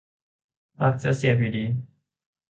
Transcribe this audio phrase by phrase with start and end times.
[0.77, 1.65] ปลั๊กจะเสียบอยู่ดี